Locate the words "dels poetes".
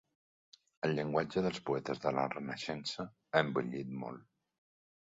1.47-2.01